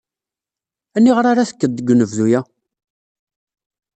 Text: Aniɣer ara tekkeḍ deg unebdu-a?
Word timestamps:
Aniɣer 0.95 1.25
ara 1.31 1.49
tekkeḍ 1.49 1.71
deg 1.73 1.91
unebdu-a? 1.91 2.39